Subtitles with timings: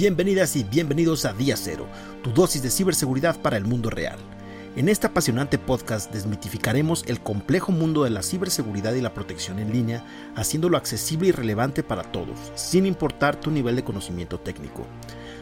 [0.00, 1.88] Bienvenidas y bienvenidos a Día Cero,
[2.22, 4.16] tu dosis de ciberseguridad para el mundo real.
[4.76, 9.72] En este apasionante podcast desmitificaremos el complejo mundo de la ciberseguridad y la protección en
[9.72, 10.04] línea,
[10.36, 14.86] haciéndolo accesible y relevante para todos, sin importar tu nivel de conocimiento técnico.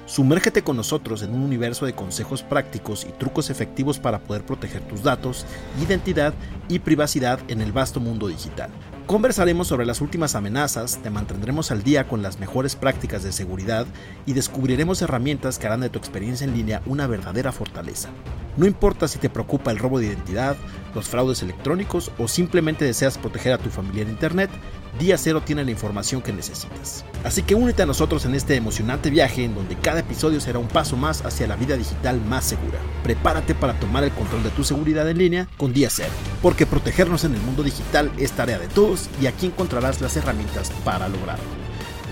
[0.07, 4.81] Sumérgete con nosotros en un universo de consejos prácticos y trucos efectivos para poder proteger
[4.89, 5.45] tus datos,
[5.85, 6.33] identidad
[6.71, 8.71] y privacidad en el vasto mundo digital.
[9.07, 13.87] Conversaremos sobre las últimas amenazas, te mantendremos al día con las mejores prácticas de seguridad
[14.27, 18.09] y descubriremos herramientas que harán de tu experiencia en línea una verdadera fortaleza.
[18.57, 20.57] No importa si te preocupa el robo de identidad,
[20.93, 24.51] los fraudes electrónicos o simplemente deseas proteger a tu familia en Internet,
[24.99, 27.05] Día Cero tiene la información que necesitas.
[27.23, 30.69] Así que únete a nosotros en este emocionante viaje en donde cada episodio será un
[30.69, 32.79] paso más hacia la vida digital más segura.
[33.03, 37.25] Prepárate para tomar el control de tu seguridad en línea con Día Cero, porque protegernos
[37.25, 41.45] en el mundo digital es tarea de todos y aquí encontrarás las herramientas para lograrlo.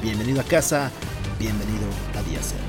[0.02, 0.90] Bienvenido a casa,
[1.38, 1.86] bienvenido
[2.18, 2.62] a Día Cero.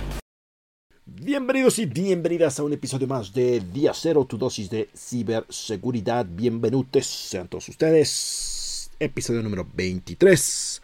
[1.06, 6.26] Bienvenidos y bienvenidas a un episodio más de Día Cero, tu dosis de ciberseguridad.
[6.26, 8.65] Bienvenidos sean todos ustedes
[9.00, 10.82] episodio número 23.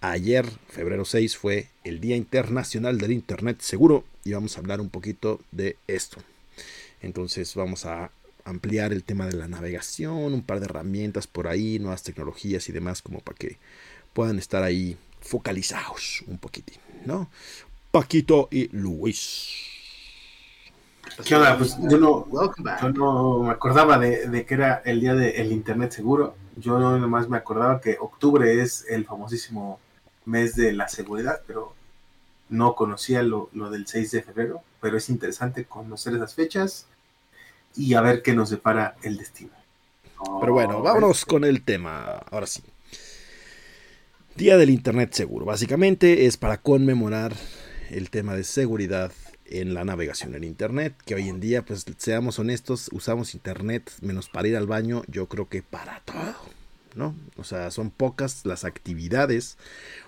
[0.00, 4.88] Ayer, febrero 6, fue el Día Internacional del Internet Seguro y vamos a hablar un
[4.88, 6.18] poquito de esto.
[7.02, 8.10] Entonces vamos a
[8.44, 12.72] ampliar el tema de la navegación, un par de herramientas por ahí, nuevas tecnologías y
[12.72, 13.58] demás como para que
[14.12, 17.30] puedan estar ahí focalizados un poquitín, ¿no?
[17.90, 19.48] Paquito y Luis.
[21.24, 21.58] ¿Qué onda?
[21.58, 22.26] Pues yo no,
[22.94, 26.36] no me acordaba de, que era el día del Internet seguro.
[26.56, 29.78] Yo no nomás me acordaba que octubre es el famosísimo
[30.24, 31.74] mes de la seguridad, pero
[32.48, 34.62] no conocía lo, del 6 de febrero.
[34.80, 36.86] Pero es interesante conocer esas fechas
[37.76, 39.52] y a ver qué nos depara el destino.
[40.40, 42.04] pero bueno, vámonos con el tema.
[42.30, 42.62] Ahora sí.
[44.34, 45.44] Día del Internet seguro.
[45.44, 47.34] Básicamente es para conmemorar
[47.90, 49.12] el tema de seguridad
[49.50, 54.28] en la navegación en internet, que hoy en día, pues seamos honestos, usamos internet menos
[54.28, 56.36] para ir al baño, yo creo que para todo,
[56.94, 57.14] ¿no?
[57.36, 59.58] O sea, son pocas las actividades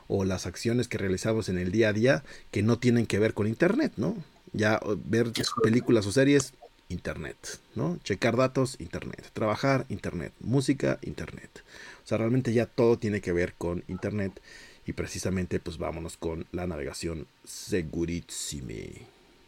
[0.09, 3.35] o las acciones que realizamos en el día a día que no tienen que ver
[3.35, 4.17] con internet, ¿no?
[4.53, 6.55] Ya ver películas o series,
[6.89, 7.37] internet,
[7.75, 7.99] ¿no?
[8.05, 9.31] Checar datos, internet.
[9.33, 10.33] Trabajar, internet.
[10.41, 11.65] Música, internet.
[12.05, 14.41] O sea, realmente ya todo tiene que ver con internet
[14.87, 18.75] y precisamente pues vámonos con la navegación segurísima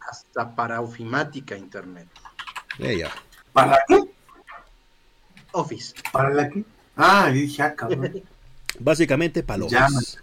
[0.09, 2.07] hasta para ofimática internet.
[2.79, 3.11] ya.
[3.53, 4.03] ¿Para qué?
[5.51, 5.93] Office.
[6.11, 6.63] ¿Para la qué?
[6.95, 7.75] Ah, dije, ah,
[8.79, 10.17] Básicamente para Office.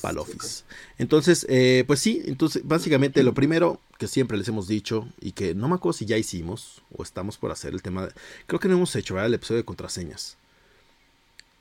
[0.00, 0.64] Para Office.
[0.98, 5.54] Entonces, eh, pues sí, entonces básicamente lo primero que siempre les hemos dicho y que
[5.54, 8.12] no me acuerdo si ya hicimos o estamos por hacer el tema, de,
[8.46, 9.26] creo que no hemos hecho ¿verdad?
[9.26, 10.36] el episodio de contraseñas.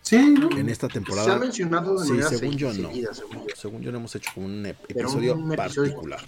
[0.09, 1.25] Sí, en esta temporada.
[1.25, 2.89] Se ha mencionado de sí, según yo no.
[3.55, 3.91] según yo.
[3.91, 6.19] no hemos hecho un episodio, particular.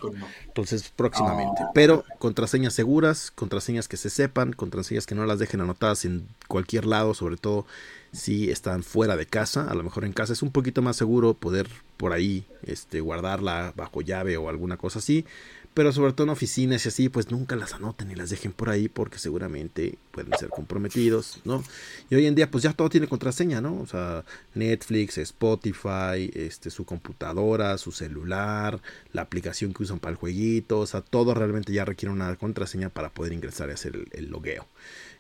[0.46, 1.64] Entonces, próximamente.
[1.74, 6.86] Pero contraseñas seguras, contraseñas que se sepan, contraseñas que no las dejen anotadas en cualquier
[6.86, 7.66] lado, sobre todo
[8.12, 9.68] si están fuera de casa.
[9.68, 11.68] A lo mejor en casa es un poquito más seguro poder
[11.98, 15.26] por ahí este, guardarla bajo llave o alguna cosa así
[15.74, 18.70] pero sobre todo en oficinas y así, pues nunca las anoten y las dejen por
[18.70, 21.64] ahí porque seguramente pueden ser comprometidos, ¿no?
[22.10, 23.80] Y hoy en día pues ya todo tiene contraseña, ¿no?
[23.80, 28.82] O sea, Netflix, Spotify, este, su computadora, su celular,
[29.14, 32.90] la aplicación que usan para el jueguito, o sea, todo realmente ya requiere una contraseña
[32.90, 34.68] para poder ingresar y hacer el, el logueo.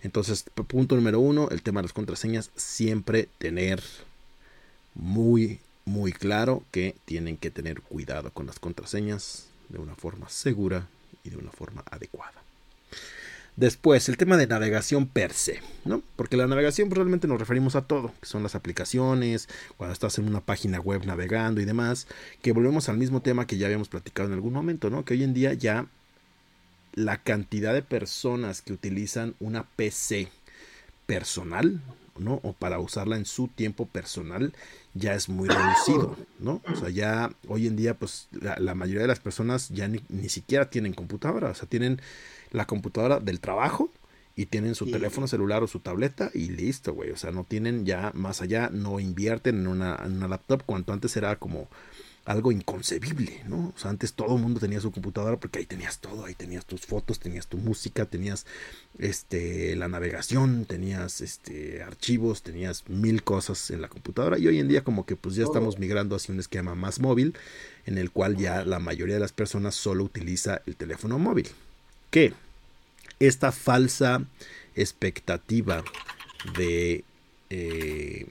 [0.02, 3.82] Entonces, punto número uno, el tema de las contraseñas, siempre tener
[4.96, 10.88] muy, muy claro que tienen que tener cuidado con las contraseñas de una forma segura
[11.24, 12.42] y de una forma adecuada.
[13.58, 16.02] Después, el tema de navegación per se, ¿no?
[16.16, 20.18] Porque la navegación pues, realmente nos referimos a todo, que son las aplicaciones, cuando estás
[20.18, 22.08] en una página web navegando y demás,
[22.42, 25.04] que volvemos al mismo tema que ya habíamos platicado en algún momento, ¿no?
[25.04, 25.88] Que hoy en día ya
[26.94, 30.30] la cantidad de personas que utilizan una PC
[31.06, 31.82] personal,
[32.22, 32.40] ¿no?
[32.44, 34.54] O para usarla en su tiempo personal,
[34.94, 36.62] ya es muy reducido, ¿no?
[36.72, 40.70] O sea, ya hoy en día, pues la, mayoría de las personas ya ni, siquiera
[40.70, 42.02] tienen computadora, o sea, tienen
[42.52, 43.92] la computadora del trabajo
[44.36, 47.86] y tienen su teléfono celular o su tableta y listo, güey, o sea, no tienen
[47.86, 51.68] ya más allá, no invierten en una, en una laptop, cuanto antes era como
[52.26, 53.74] algo inconcebible, ¿no?
[53.76, 56.66] O sea, antes todo el mundo tenía su computadora porque ahí tenías todo, ahí tenías
[56.66, 58.46] tus fotos, tenías tu música, tenías
[59.00, 64.68] este la navegación, tenías este archivos, tenías mil cosas en la computadora y hoy en
[64.68, 67.36] día como que pues ya estamos migrando hacia un esquema más móvil
[67.88, 71.50] en el cual ya la mayoría de las personas solo utiliza el teléfono móvil.
[72.12, 72.34] ¿Qué?
[73.20, 74.24] Esta falsa
[74.76, 75.84] expectativa
[76.56, 77.04] de
[77.50, 78.28] eh,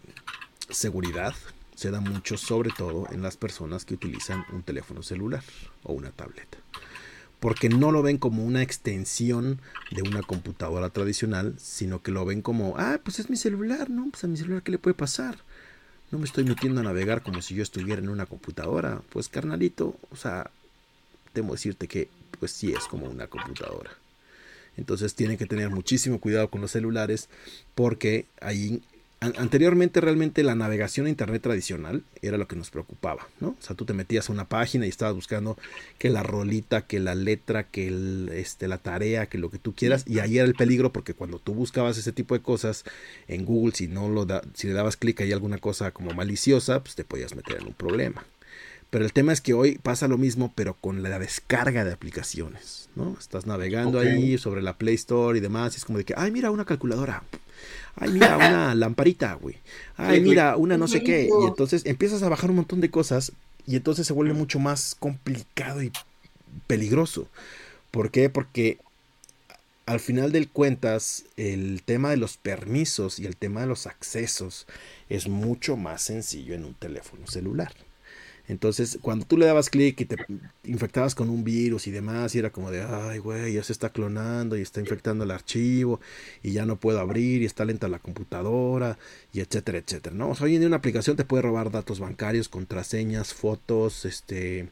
[0.68, 1.34] seguridad
[1.80, 5.42] se da mucho sobre todo en las personas que utilizan un teléfono celular
[5.82, 6.58] o una tableta.
[7.40, 12.42] Porque no lo ven como una extensión de una computadora tradicional, sino que lo ven
[12.42, 14.10] como, ah, pues es mi celular, ¿no?
[14.10, 15.38] Pues a mi celular, ¿qué le puede pasar?
[16.10, 19.00] No me estoy metiendo a navegar como si yo estuviera en una computadora.
[19.08, 20.50] Pues carnalito, o sea,
[21.32, 23.92] temo decirte que pues sí es como una computadora.
[24.76, 27.30] Entonces tienen que tener muchísimo cuidado con los celulares
[27.74, 28.82] porque ahí
[29.20, 33.48] anteriormente realmente la navegación a internet tradicional era lo que nos preocupaba, ¿no?
[33.48, 35.58] O sea, tú te metías a una página y estabas buscando
[35.98, 39.74] que la rolita, que la letra, que el, este, la tarea, que lo que tú
[39.74, 42.84] quieras, y ahí era el peligro porque cuando tú buscabas ese tipo de cosas
[43.28, 46.82] en Google, si no lo da, si le dabas clic ahí alguna cosa como maliciosa,
[46.82, 48.24] pues te podías meter en un problema.
[48.90, 52.88] Pero el tema es que hoy pasa lo mismo, pero con la descarga de aplicaciones,
[52.96, 53.16] ¿no?
[53.18, 56.32] Estás navegando ahí sobre la Play Store y demás, y es como de que, ay,
[56.32, 57.22] mira, una calculadora.
[57.94, 59.56] Ay, mira, una lamparita, güey.
[59.96, 61.28] Ay, mira, una no sé qué.
[61.28, 63.32] Y entonces empiezas a bajar un montón de cosas
[63.64, 65.92] y entonces se vuelve mucho más complicado y
[66.66, 67.28] peligroso.
[67.92, 68.28] ¿Por qué?
[68.28, 68.78] Porque
[69.86, 74.66] al final del cuentas, el tema de los permisos y el tema de los accesos
[75.08, 77.72] es mucho más sencillo en un teléfono celular.
[78.50, 80.16] Entonces, cuando tú le dabas clic y te
[80.64, 83.90] infectabas con un virus y demás, y era como de, ay, güey, ya se está
[83.90, 86.00] clonando y está infectando el archivo
[86.42, 88.98] y ya no puedo abrir y está lenta la computadora
[89.32, 90.30] y etcétera, etcétera, ¿no?
[90.30, 94.68] O sea, hoy en una aplicación te puede robar datos bancarios, contraseñas, fotos, este,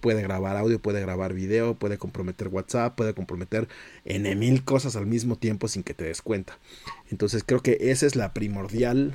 [0.00, 3.68] puede grabar audio, puede grabar video, puede comprometer WhatsApp, puede comprometer
[4.06, 6.58] en mil cosas al mismo tiempo sin que te des cuenta.
[7.10, 9.14] Entonces creo que esa es la primordial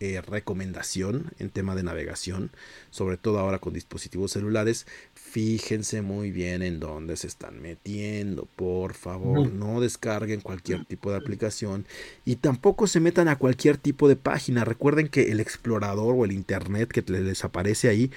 [0.00, 2.50] eh, recomendación en tema de navegación,
[2.90, 4.86] sobre todo ahora con dispositivos celulares.
[5.14, 11.18] Fíjense muy bien en dónde se están metiendo, por favor, no descarguen cualquier tipo de
[11.18, 11.84] aplicación
[12.24, 14.64] y tampoco se metan a cualquier tipo de página.
[14.64, 18.10] Recuerden que el explorador o el internet que les aparece ahí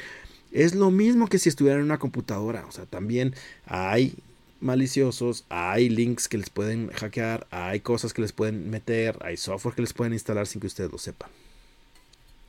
[0.53, 2.65] es lo mismo que si estuvieran en una computadora.
[2.65, 3.35] O sea, también
[3.65, 4.15] hay
[4.61, 9.75] maliciosos, hay links que les pueden hackear, hay cosas que les pueden meter, hay software
[9.75, 11.29] que les pueden instalar sin que ustedes lo sepan.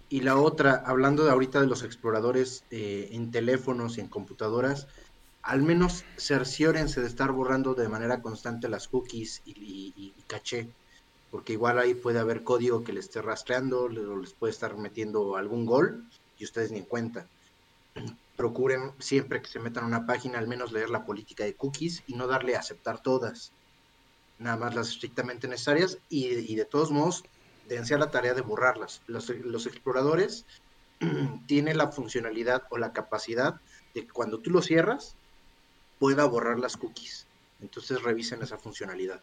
[0.08, 4.86] Y la otra, hablando de ahorita de los exploradores eh, en teléfonos y en computadoras,
[5.44, 10.68] al menos cerciórense de estar borrando de manera constante las cookies y, caché,
[11.30, 15.36] porque igual ahí puede haber código que les esté rastreando o les puede estar metiendo
[15.36, 16.02] algún gol
[16.38, 17.26] y ustedes ni en cuenta.
[18.36, 22.02] Procuren siempre que se metan a una página al menos leer la política de cookies
[22.06, 23.52] y no darle a aceptar todas,
[24.38, 27.22] nada más las estrictamente necesarias y, y de todos modos
[27.68, 29.02] dense a la tarea de borrarlas.
[29.06, 29.30] Los,
[29.66, 30.44] exploradores
[31.46, 33.60] tienen la funcionalidad o la capacidad
[33.94, 35.14] de que cuando tú lo cierras,
[35.98, 37.26] pueda borrar las cookies.
[37.60, 39.20] Entonces revisen esa funcionalidad.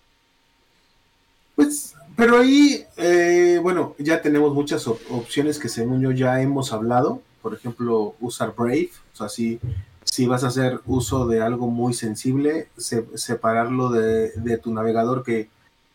[1.55, 7.21] Pues, pero ahí, eh, bueno, ya tenemos muchas opciones que según yo ya hemos hablado.
[7.41, 8.91] Por ejemplo, usar Brave.
[9.13, 9.59] O sea, si,
[10.03, 15.49] si vas a hacer uso de algo muy sensible, separarlo de, de tu navegador que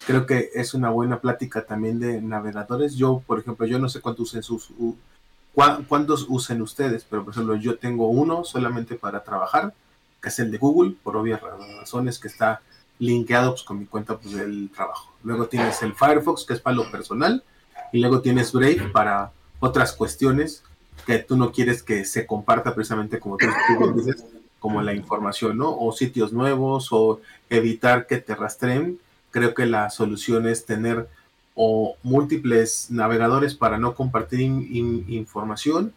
[0.05, 2.97] creo que es una buena plática también de navegadores.
[2.97, 4.71] Yo, por ejemplo, yo no sé cuántos usen sus
[5.89, 9.73] cuántos usen ustedes, pero por ejemplo, yo tengo uno solamente para trabajar,
[10.23, 12.61] que es el de Google, por obvias razones que está
[12.99, 15.13] linkeado pues, con mi cuenta pues, del trabajo.
[15.25, 17.43] Luego tienes el Firefox, que es para lo personal,
[17.93, 20.63] y luego tienes Brave para otras cuestiones
[21.07, 23.47] que tú no quieres que se comparta precisamente como tú,
[23.79, 24.25] tú dices,
[24.59, 25.75] como la información, ¿no?
[25.79, 28.99] O sitios nuevos, o evitar que te rastreen
[29.37, 31.11] creo que la solución es tener
[31.55, 35.93] o múltiples navegadores para no compartir información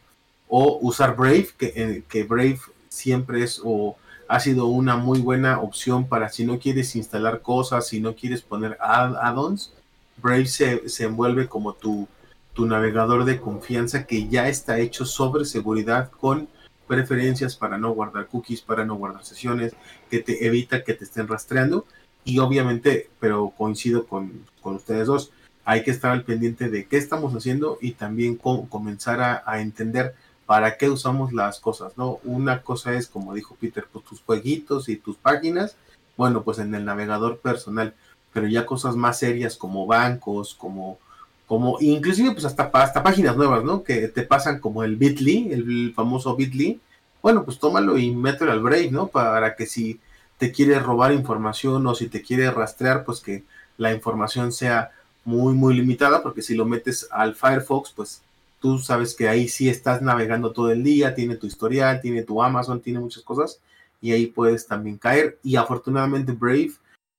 [0.49, 3.95] o usar Brave, que, eh, que, Brave siempre es o
[4.27, 8.41] ha sido una muy buena opción para si no quieres instalar cosas, si no quieres
[8.41, 9.71] poner add-ons,
[10.17, 12.09] Brave se, se, envuelve como tu,
[12.53, 16.49] tu navegador de confianza que ya está hecho sobre seguridad con
[16.87, 19.77] preferencias para no guardar cookies, para no guardar sesiones,
[20.09, 21.85] que te evita que te estén rastreando
[22.29, 25.31] y obviamente, pero coincido con, ustedes dos,
[25.65, 30.13] hay que estar al pendiente de qué estamos haciendo y también comenzar a, entender
[30.45, 32.19] para qué usamos las cosas, ¿no?
[32.23, 35.75] Una cosa es, como dijo Peter, pues tus jueguitos y tus páginas,
[36.17, 37.95] bueno, pues en el navegador personal,
[38.31, 40.99] pero ya cosas más serias como bancos, como,
[41.47, 43.83] como, inclusive pues hasta, hasta páginas nuevas, ¿no?
[43.83, 46.79] Que te pasan como el Bitly, el famoso Bitly,
[47.23, 49.07] bueno, pues tómalo y mételo al break, ¿no?
[49.07, 49.99] Para que si
[50.39, 53.43] te quiere robar información o si te quiere rastrear, pues que
[53.77, 54.91] la información sea
[55.25, 58.21] muy, muy limitada, porque si lo metes al Firefox, pues
[58.59, 62.41] tú sabes que ahí sí estás navegando todo el día, tiene tu historial, tiene tu
[62.41, 63.59] Amazon, tiene muchas cosas,
[64.01, 65.37] y ahí puedes también caer.
[65.43, 66.71] Y afortunadamente Brave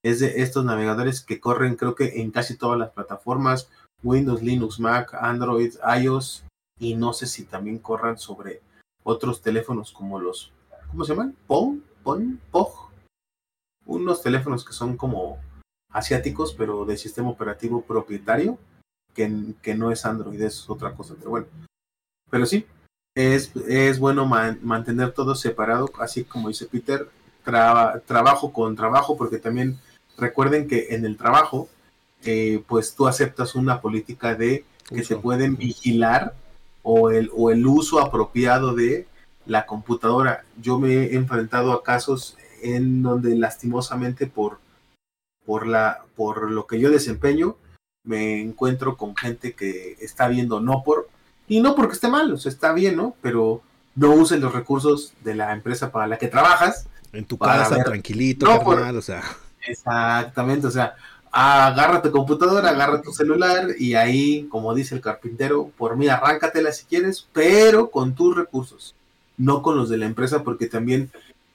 [0.03, 3.69] es de estos navegadores que corren creo que en casi todas las plataformas,
[4.03, 6.45] Windows, Linux, Mac, Android, iOS,
[6.79, 8.62] y no sé si también corran sobre
[9.03, 10.53] otros teléfonos como los,
[10.91, 11.37] ¿cómo se llaman?
[11.47, 12.89] PON, PON, POG.
[13.90, 15.38] Unos teléfonos que son como
[15.92, 18.56] asiáticos, pero de sistema operativo propietario,
[19.12, 21.47] que, que no es Android, es otra cosa, pero bueno.
[22.30, 22.64] Pero sí,
[23.16, 27.09] es, es bueno mantener todo separado, así como dice Peter,
[27.42, 29.80] trabajo con trabajo, porque también
[30.16, 31.68] recuerden que en el trabajo,
[32.23, 36.35] eh, pues tú aceptas una política de que se pueden vigilar
[36.85, 39.09] o el, o el uso apropiado de
[39.47, 40.44] la computadora.
[40.62, 44.59] Yo me he enfrentado a casos en donde lastimosamente por,
[45.45, 47.57] por, la, por lo que yo desempeño,
[48.05, 51.09] me encuentro con gente que está viendo no por,
[51.49, 53.14] y no porque esté mal, o sea, está bien, ¿no?
[53.21, 53.62] Pero
[53.95, 56.87] no usen los recursos de la empresa para la que trabajas.
[57.12, 59.23] En tu casa, tranquilito, no, o sea.
[59.67, 60.95] Exactamente, o sea,
[61.33, 66.73] agarra tu computadora, agarra tu celular y ahí, como dice el carpintero, por mí arráncatela
[66.73, 68.95] si quieres, pero con tus recursos,
[69.37, 71.11] no con los de la empresa, porque también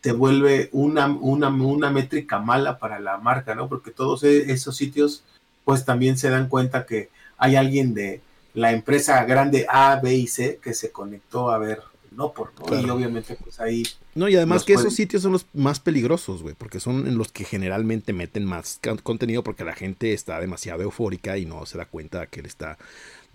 [0.05, 3.67] te vuelve una, una, una métrica mala para la marca, ¿no?
[3.67, 5.23] Porque todos e, esos sitios,
[5.63, 7.09] pues también se dan cuenta que
[7.39, 8.21] hay alguien de
[8.53, 11.81] la empresa grande A, B y C que se conectó a ver
[12.11, 13.83] no por y obviamente pues ahí
[14.13, 17.33] no y además que esos sitios son los más peligrosos güey porque son en los
[17.33, 21.85] que generalmente meten más contenido porque la gente está demasiado eufórica y no se da
[21.87, 22.77] cuenta que le está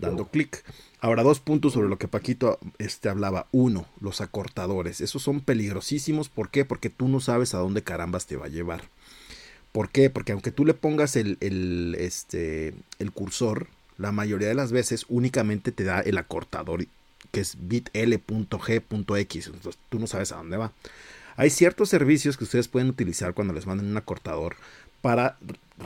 [0.01, 0.65] dando clic
[1.01, 6.29] ahora dos puntos sobre lo que Paquito este hablaba uno los acortadores esos son peligrosísimos
[6.29, 6.65] ¿por qué?
[6.65, 8.83] porque tú no sabes a dónde carambas te va a llevar
[9.73, 10.11] ¿por qué?
[10.11, 15.05] porque aunque tú le pongas el, el este el cursor la mayoría de las veces
[15.09, 16.87] únicamente te da el acortador
[17.31, 19.47] que es bit.l.g.x.
[19.47, 20.73] Entonces tú no sabes a dónde va.
[21.37, 24.57] Hay ciertos servicios que ustedes pueden utilizar cuando les manden un acortador
[25.01, 25.37] para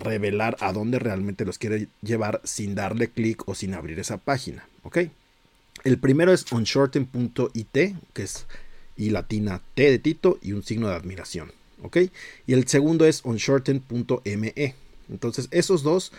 [0.03, 4.67] revelar a dónde realmente los quiere llevar sin darle clic o sin abrir esa página.
[4.83, 4.99] ¿Ok?
[5.85, 8.47] El primero es onshorten.it, que es
[8.97, 11.53] y latina T de Tito y un signo de admiración.
[11.83, 11.99] ¿Ok?
[12.47, 14.75] Y el segundo es onshorten.me.
[15.11, 16.13] Entonces, esos dos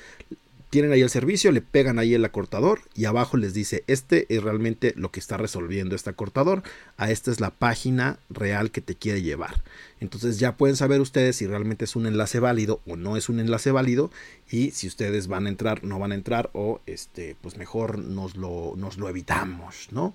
[0.69, 4.43] tienen ahí el servicio, le pegan ahí el acortador y abajo les dice, este es
[4.43, 6.63] realmente lo que está resolviendo este acortador,
[6.97, 9.63] a esta es la página real que te quiere llevar.
[9.99, 13.39] Entonces ya pueden saber ustedes si realmente es un enlace válido o no es un
[13.39, 14.11] enlace válido
[14.49, 18.35] y si ustedes van a entrar, no van a entrar o este, pues mejor nos
[18.35, 20.13] lo, nos lo evitamos, ¿no?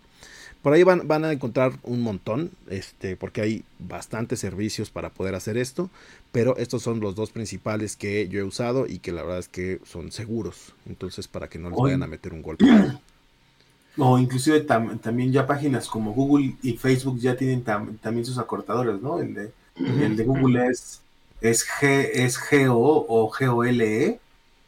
[0.62, 5.34] Por ahí van, van, a encontrar un montón, este, porque hay bastantes servicios para poder
[5.34, 5.88] hacer esto,
[6.32, 9.48] pero estos son los dos principales que yo he usado y que la verdad es
[9.48, 12.66] que son seguros, entonces para que no les vayan a meter un golpe.
[13.98, 19.18] O inclusive también ya páginas como Google y Facebook ya tienen también sus acortadores, ¿no?
[19.18, 21.02] El de, el de Google es,
[21.40, 24.20] es, G, es GO o GOLE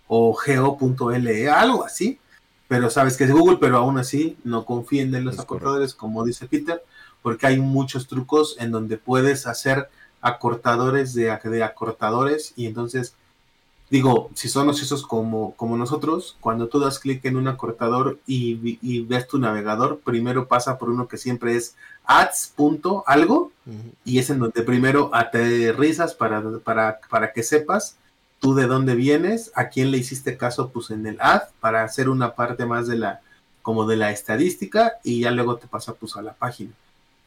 [0.09, 2.19] o GO.le, algo así
[2.73, 6.47] pero sabes que es Google, pero aún así no confíen en los acortadores, como dice
[6.47, 6.83] Peter,
[7.21, 9.91] porque hay muchos trucos en donde puedes hacer
[10.23, 13.15] acortadores de, de acortadores y entonces
[13.91, 19.03] digo, si son ociosos como, como nosotros, cuando tú das clic en un acortador y,
[19.03, 21.77] ves tu navegador, primero pasa por uno que siempre es
[22.07, 23.53] ads.algo algo
[24.03, 27.99] y es en donde primero aterrizas para, para, para que sepas
[28.43, 32.09] tú de dónde vienes, a quién le hiciste caso, pues en el ad, para hacer
[32.09, 33.21] una parte más de la,
[33.63, 36.73] como de la estadística, y ya luego te pasa pues a la página.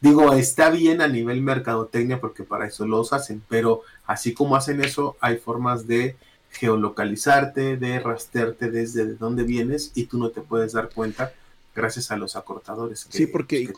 [0.02, 4.84] Digo, está bien a nivel mercadotecnia porque para eso los hacen, pero así como hacen
[4.84, 6.18] eso, hay formas de
[6.52, 11.32] geolocalizarte, de rastrearte desde dónde vienes y tú no te puedes dar cuenta
[11.74, 13.08] gracias a los acortadores.
[13.10, 13.70] sí, porque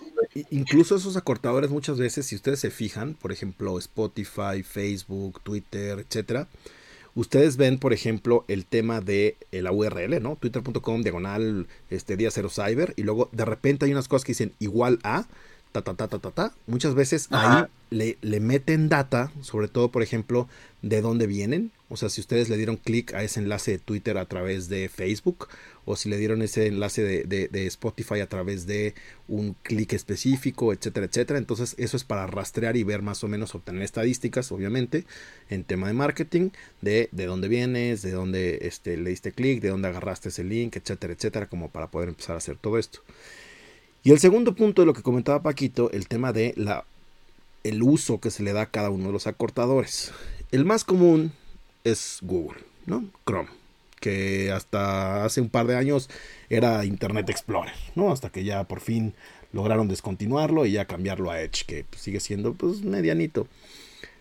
[0.49, 6.47] incluso esos acortadores muchas veces, si ustedes se fijan, por ejemplo, Spotify, Facebook, Twitter, etcétera,
[7.17, 10.35] Ustedes ven, por ejemplo, el tema de eh, la URL, ¿no?
[10.35, 14.53] Twitter.com, diagonal, este día cero cyber, y luego de repente hay unas cosas que dicen
[14.59, 15.25] igual a,
[15.81, 16.53] ta, ta, ta, ta, ta, ta.
[16.65, 20.47] Muchas veces ahí le, le, meten data, sobre todo, por ejemplo,
[20.81, 21.71] de dónde vienen.
[21.89, 24.89] O sea, si ustedes le dieron clic a ese enlace de Twitter a través de
[24.89, 25.47] Facebook
[25.85, 28.93] o si le dieron ese enlace de, Spotify a través de
[29.29, 31.39] un clic específico, etcétera, etcétera.
[31.39, 35.05] Entonces eso es para rastrear y ver más o menos, obtener estadísticas, obviamente,
[35.49, 36.49] en tema de marketing,
[36.81, 40.75] de, de dónde vienes, de dónde este, le diste clic, de dónde agarraste ese link,
[40.75, 42.99] etcétera, etcétera, como para poder empezar a hacer todo esto.
[44.03, 46.85] Y el segundo punto de lo que comentaba Paquito, el tema de la,
[47.63, 50.11] el uso que se le da a cada uno de los acortadores.
[50.51, 51.33] El más común
[51.83, 53.05] es Google, ¿no?
[53.25, 53.49] Chrome
[53.99, 56.09] que hasta hace un par de años
[56.49, 58.11] era Internet Explorer, ¿no?
[58.11, 59.13] Hasta que ya por fin
[59.53, 63.47] lograron descontinuarlo y ya cambiarlo a Edge, que pues, sigue siendo pues medianito.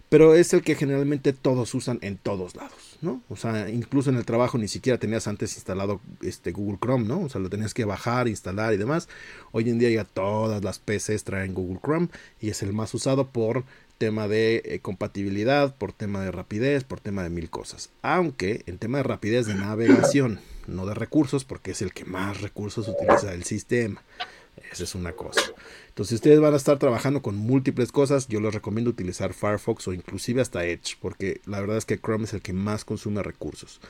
[0.08, 3.22] Pero es el que generalmente todos usan en todos lados, ¿no?
[3.28, 7.20] O sea, incluso en el trabajo ni siquiera tenías antes instalado este Google Chrome, ¿no?
[7.22, 9.08] O sea, lo tenías que bajar, instalar y demás.
[9.52, 12.08] Hoy en día ya todas las PCs traen Google Chrome
[12.40, 13.64] y es el más usado por
[13.98, 17.90] tema de eh, compatibilidad, por tema de rapidez, por tema de mil cosas.
[18.02, 22.40] Aunque en tema de rapidez de navegación, no de recursos, porque es el que más
[22.40, 24.02] recursos utiliza el sistema.
[24.72, 25.40] Esa es una cosa.
[25.88, 29.88] Entonces, si ustedes van a estar trabajando con múltiples cosas, yo les recomiendo utilizar Firefox
[29.88, 33.22] o inclusive hasta Edge, porque la verdad es que Chrome es el que más consume
[33.22, 33.80] recursos.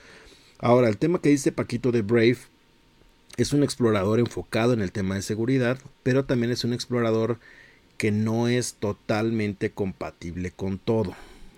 [0.59, 2.39] Ahora, el tema que dice Paquito de Brave
[3.37, 7.39] es un explorador enfocado en el tema de seguridad, pero también es un explorador
[7.99, 11.15] que no es totalmente compatible con todo.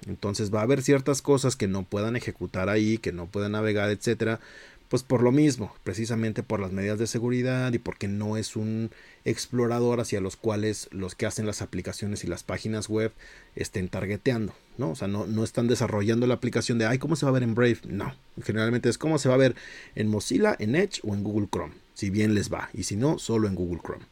[0.07, 3.91] Entonces va a haber ciertas cosas que no puedan ejecutar ahí, que no puedan navegar,
[3.91, 4.41] etcétera,
[4.89, 8.91] pues por lo mismo, precisamente por las medidas de seguridad y porque no es un
[9.25, 13.13] explorador hacia los cuales los que hacen las aplicaciones y las páginas web
[13.55, 14.91] estén targeteando, ¿no?
[14.91, 17.43] O sea, no, no están desarrollando la aplicación de, ay, ¿cómo se va a ver
[17.43, 17.81] en Brave?
[17.87, 19.57] No, generalmente es cómo se va a ver
[19.95, 23.19] en Mozilla, en Edge o en Google Chrome, si bien les va, y si no,
[23.19, 24.07] solo en Google Chrome.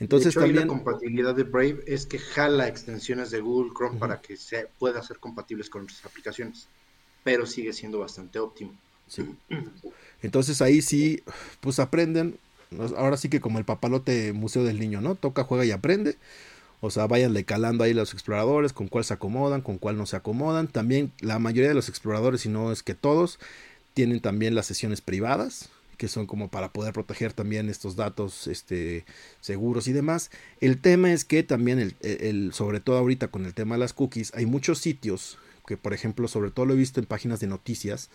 [0.00, 4.36] Entonces también la compatibilidad de Brave es que jala extensiones de Google Chrome para que
[4.36, 6.68] se pueda ser compatibles con otras aplicaciones,
[7.24, 8.78] pero sigue siendo bastante óptimo.
[10.22, 11.22] Entonces ahí sí,
[11.60, 12.38] pues aprenden.
[12.96, 15.14] Ahora sí que como el papalote museo del niño, ¿no?
[15.14, 16.16] Toca, juega y aprende.
[16.80, 20.16] O sea, váyanle calando ahí los exploradores, con cuál se acomodan, con cuál no se
[20.16, 20.68] acomodan.
[20.68, 23.40] También la mayoría de los exploradores, si no es que todos,
[23.94, 29.04] tienen también las sesiones privadas, que son como para poder proteger también estos datos este,
[29.40, 30.30] seguros y demás.
[30.60, 33.92] El tema es que también, el, el, sobre todo ahorita con el tema de las
[33.92, 37.48] cookies, hay muchos sitios que, por ejemplo, sobre todo lo he visto en páginas de
[37.48, 38.08] noticias,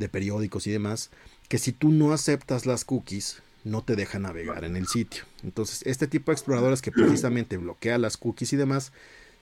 [0.00, 1.10] de periódicos y demás,
[1.48, 5.24] que si tú no aceptas las cookies, no te deja navegar en el sitio.
[5.44, 8.92] Entonces, este tipo de exploradores que precisamente bloquea las cookies y demás,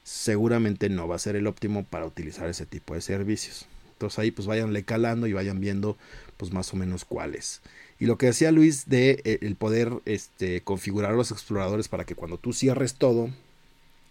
[0.02, 3.66] seguramente no va a ser el óptimo para utilizar ese tipo de servicios.
[3.92, 5.98] Entonces ahí pues vayanle calando y vayan viendo
[6.36, 7.60] pues más o menos cuáles.
[7.98, 12.14] Y lo que decía Luis de eh, el poder este, configurar los exploradores para que
[12.14, 13.30] cuando tú cierres todo,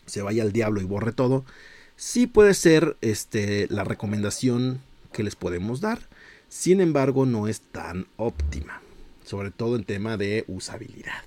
[0.06, 1.46] se vaya al diablo y borre todo,
[1.96, 4.82] sí puede ser este, la recomendación
[5.14, 6.00] que les podemos dar.
[6.50, 8.82] Sin embargo, no es tan óptima,
[9.26, 11.24] sobre todo en tema de usabilidad.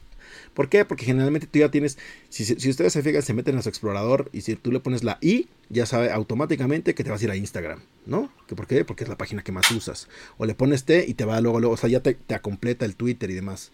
[0.54, 0.84] ¿Por qué?
[0.84, 4.42] Porque generalmente tú ya tienes, si, ustedes se fijan, se meten en su explorador y
[4.42, 7.36] si tú le pones la I, ya sabe automáticamente que te vas a ir a
[7.36, 8.32] Instagram, ¿no?
[8.48, 8.84] ¿Por qué?
[8.84, 10.08] Porque es la página que más usas.
[10.38, 12.84] O le pones T y te va luego, luego o sea, ya te, te completa
[12.84, 13.70] el Twitter y demás.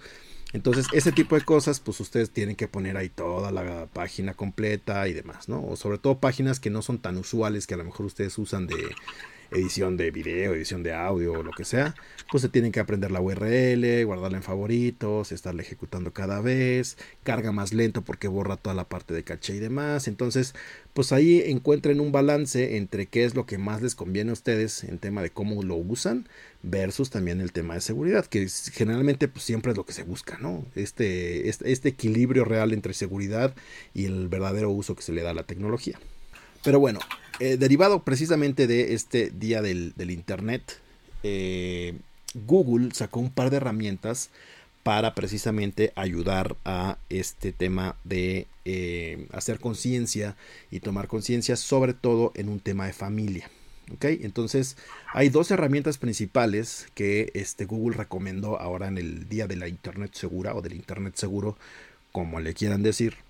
[0.52, 5.08] Entonces, ese tipo de cosas, pues ustedes tienen que poner ahí toda la página completa
[5.08, 5.66] y demás, ¿no?
[5.66, 8.66] O sobre todo páginas que no son tan usuales que a lo mejor ustedes usan
[8.66, 8.76] de
[9.50, 11.94] edición de video, edición de audio o lo que sea,
[12.30, 17.52] pues se tienen que aprender la URL, guardarla en favoritos, estarla ejecutando cada vez, carga
[17.52, 20.08] más lento porque borra toda la parte de caché y demás.
[20.08, 20.54] Entonces,
[20.94, 24.84] pues ahí encuentren un balance entre qué es lo que más les conviene a ustedes
[24.84, 26.28] en tema de cómo lo usan
[26.62, 30.38] versus también el tema de seguridad, que generalmente pues siempre es lo que se busca,
[30.38, 30.64] ¿no?
[30.74, 33.54] Este, este, este equilibrio real entre seguridad
[33.94, 35.98] y el verdadero uso que se le da a la tecnología.
[36.66, 36.98] Pero bueno,
[37.38, 40.80] eh, derivado precisamente de este día del, Internet,
[41.22, 41.94] eh,
[42.34, 44.30] Google sacó un par de herramientas
[44.82, 50.34] para precisamente ayudar a este tema de eh, hacer conciencia
[50.68, 53.48] y tomar conciencia, sobre todo en un tema de familia.
[53.94, 54.06] ¿ok?
[54.22, 54.76] Entonces,
[55.14, 60.14] hay dos herramientas principales que este, Google recomendó ahora en el día de la Internet
[60.14, 61.56] segura o del Internet seguro,
[62.10, 63.25] como le quieran decir.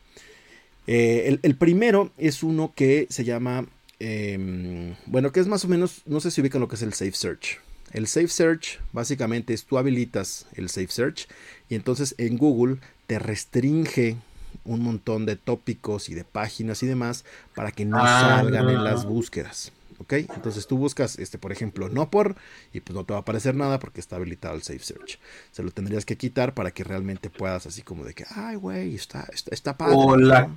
[0.87, 3.67] Eh, el, primero es uno que se llama,
[3.99, 6.95] em, bueno, que es más o menos, no sé si ubican lo que es el
[6.95, 7.61] Safe Search.
[7.93, 11.29] El Safe Search básicamente es tú habilitas el Safe Search
[11.69, 14.17] y entonces en Google te restringe
[14.65, 18.85] un montón de tópicos y de páginas y demás para que no ah, salgan en
[18.85, 19.73] las búsquedas.
[19.99, 20.13] ¿Ok?
[20.13, 22.37] Entonces tú buscas, este, por ejemplo, no por,
[22.73, 25.19] y pues no te va a aparecer nada porque está habilitado el Safe Search.
[25.53, 28.95] Se lo tendrías que quitar para que realmente puedas, así como de que, ay, güey,
[28.95, 29.95] está, está, está padre.
[29.97, 30.51] O la,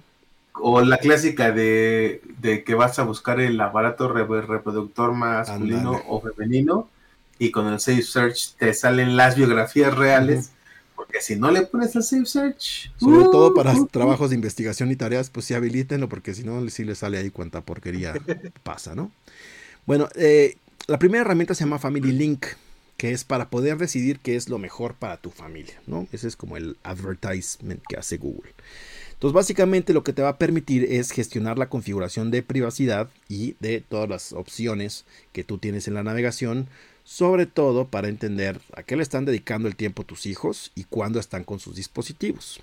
[0.54, 2.22] o la clásica de,
[2.66, 6.90] que vas a buscar el aparato reproductor masculino o femenino
[7.38, 10.52] y con el Safe Search te salen las biografías reales.
[10.96, 12.92] Porque si no le pones el Safe Search.
[12.98, 13.88] Sobre todo para uh, uh, uh.
[13.88, 17.30] trabajos de investigación y tareas, pues sí habilítenlo, porque si no, sí le sale ahí
[17.30, 18.14] cuánta porquería
[18.64, 19.10] pasa, ¿no?
[19.86, 20.58] Bueno, eh,
[20.88, 22.46] la primera herramienta se llama Family Link,
[22.98, 26.06] que es para poder decidir qué es lo mejor para tu familia, ¿no?
[26.12, 28.54] Ese es como el advertisement que hace Google.
[29.20, 33.58] Entonces básicamente lo que te va a permitir es gestionar la configuración de privacidad y
[33.60, 35.04] de todas las opciones
[35.34, 36.70] que tú tienes en la navegación,
[37.04, 41.20] sobre todo para entender a qué le están dedicando el tiempo tus hijos y cuándo
[41.20, 42.62] están con sus dispositivos.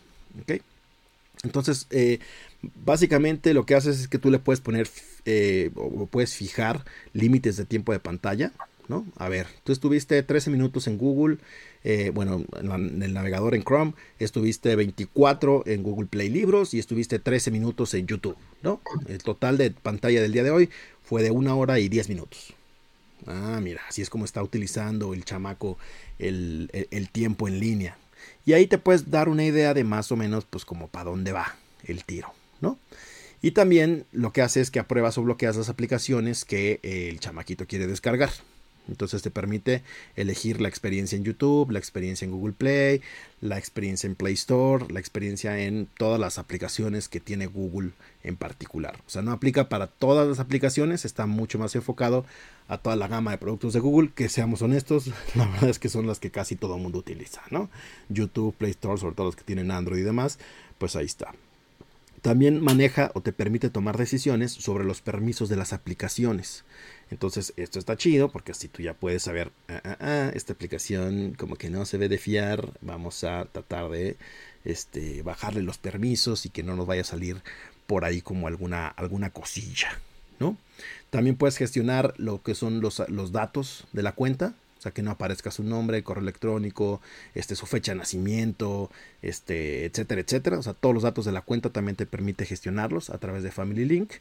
[1.42, 2.20] Entonces, eh,
[2.62, 4.88] básicamente lo que haces es que tú le puedes poner
[5.26, 8.50] eh, o puedes fijar límites de tiempo de pantalla,
[8.88, 9.06] ¿no?
[9.16, 11.38] A ver, tú estuviste 13 minutos en Google,
[11.84, 17.18] eh, bueno, en, el navegador en Chrome, estuviste 24 en Google Play Libros y estuviste
[17.18, 18.80] 13 minutos en YouTube, ¿no?
[19.08, 20.70] El total de pantalla del día de hoy
[21.02, 22.54] fue de una hora y 10 minutos.
[23.26, 25.78] Ah, mira, así es como está utilizando el chamaco
[26.18, 26.68] el,
[27.12, 27.96] tiempo en línea.
[28.44, 31.32] Y ahí te puedes dar una idea de más o menos, pues, como para dónde
[31.32, 32.78] va el tiro, ¿no?
[33.42, 37.66] Y también lo que hace es que apruebas o bloqueas las aplicaciones que el chamaquito
[37.66, 38.30] quiere descargar.
[38.88, 39.82] Entonces te permite
[40.14, 43.02] elegir la experiencia en YouTube, la experiencia en Google Play,
[43.40, 47.90] la experiencia en Play Store, la experiencia en todas las aplicaciones que tiene Google
[48.22, 48.96] en particular.
[49.06, 52.24] O sea, no aplica para todas las aplicaciones, está mucho más enfocado
[52.68, 55.88] a toda la gama de productos de Google, que seamos honestos, la verdad es que
[55.88, 57.70] son las que casi todo el mundo utiliza, ¿no?
[58.08, 60.38] YouTube, Play Store, sobre todo los que tienen Android y demás,
[60.78, 61.32] pues ahí está.
[62.22, 66.64] También maneja o te permite tomar decisiones sobre los permisos de las aplicaciones.
[67.10, 71.34] Entonces, esto está chido porque así tú ya puedes saber, ah, ah, ah, esta aplicación
[71.34, 74.16] como que no se ve de fiar, vamos a tratar de
[74.64, 77.42] este, bajarle los permisos y que no nos vaya a salir
[77.86, 80.00] por ahí como alguna, alguna cosilla,
[80.40, 80.56] ¿no?
[81.10, 85.02] También puedes gestionar lo que son los, los datos de la cuenta, o sea, que
[85.02, 87.00] no aparezca su nombre, correo electrónico,
[87.34, 88.90] este, su fecha de nacimiento,
[89.22, 90.58] este, etcétera, etcétera.
[90.58, 93.50] O sea, todos los datos de la cuenta también te permite gestionarlos a través de
[93.50, 94.12] Family Link.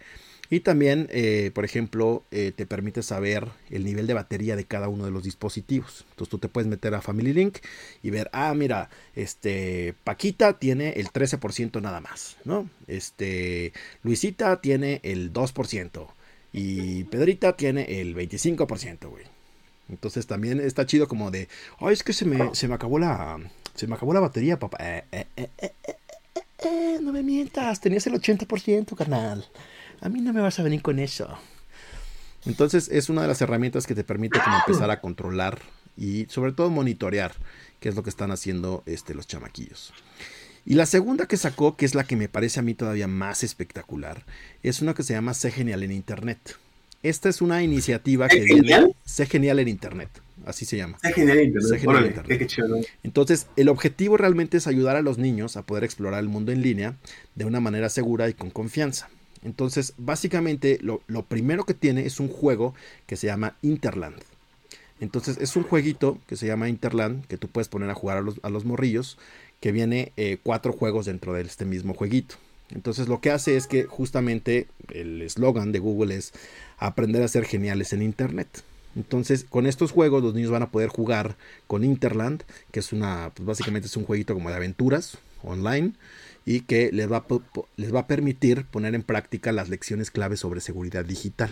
[0.49, 4.89] Y también, eh, por ejemplo, eh, te permite saber el nivel de batería de cada
[4.89, 6.05] uno de los dispositivos.
[6.11, 7.57] Entonces tú te puedes meter a Family Link
[8.03, 12.69] y ver, ah, mira, este, Paquita tiene el 13% nada más, ¿no?
[12.87, 16.07] Este, Luisita tiene el 2%
[16.53, 19.25] y Pedrita tiene el 25%, güey.
[19.89, 21.47] Entonces también está chido como de,
[21.79, 23.39] ay, es que se me, se me acabó la,
[23.75, 24.77] se me acabó la batería, papá.
[24.81, 25.27] Eh,
[27.01, 29.45] no me mientas, tenías el 80%, carnal.
[30.01, 31.37] A mí no me vas a venir con eso.
[32.45, 35.59] Entonces es una de las herramientas que te permite como empezar a controlar
[35.97, 37.33] y sobre todo monitorear
[37.79, 39.93] qué es lo que están haciendo este, los chamaquillos.
[40.65, 43.43] Y la segunda que sacó, que es la que me parece a mí todavía más
[43.43, 44.25] espectacular,
[44.63, 46.57] es una que se llama Sé Genial en Internet.
[47.03, 48.95] Esta es una iniciativa que viene...
[49.05, 50.09] Sé Genial en Internet,
[50.43, 50.97] así se llama.
[51.03, 51.45] Sé Genial en
[52.07, 52.87] Internet.
[53.03, 56.63] Entonces, el objetivo realmente es ayudar a los niños a poder explorar el mundo en
[56.63, 56.95] línea
[57.35, 59.09] de una manera segura y con confianza.
[59.45, 62.73] Entonces, básicamente, lo, primero que tiene es un juego
[63.05, 64.17] que se llama Interland.
[64.99, 68.49] Entonces, es un jueguito que se llama Interland que tú puedes poner a jugar a
[68.49, 69.19] los, morrillos,
[69.61, 72.35] que viene eh, cuatro juegos dentro de este mismo jueguito.
[72.71, 76.33] Entonces, lo que hace es que justamente el eslogan de Google es
[76.79, 78.63] aprender a ser geniales en Internet.
[78.95, 81.35] Entonces, con estos juegos los niños van a poder jugar
[81.67, 85.93] con Interland, que es una, pues básicamente es un jueguito como de aventuras online
[86.45, 87.25] y que les va,
[87.75, 91.51] les va a permitir poner en práctica las lecciones claves sobre seguridad digital.